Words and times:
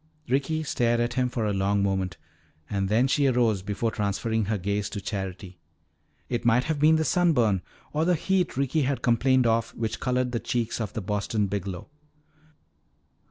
Ricky 0.27 0.63
stared 0.63 0.99
at 0.99 1.13
him 1.13 1.29
for 1.29 1.45
a 1.45 1.53
long 1.53 1.83
moment 1.83 2.17
and 2.67 2.89
then 2.89 3.07
she 3.07 3.27
arose 3.27 3.61
before 3.61 3.91
transferring 3.91 4.45
her 4.45 4.57
gaze 4.57 4.89
to 4.89 4.99
Charity. 4.99 5.59
It 6.27 6.43
might 6.43 6.63
have 6.63 6.79
been 6.79 6.97
sunburn 7.03 7.61
or 7.93 8.03
the 8.03 8.15
heat 8.15 8.57
Ricky 8.57 8.81
had 8.81 9.03
complained 9.03 9.45
of 9.45 9.75
which 9.75 9.99
colored 9.99 10.31
the 10.31 10.39
cheeks 10.39 10.81
of 10.81 10.93
the 10.93 11.01
Boston 11.01 11.45
Biglow. 11.45 11.87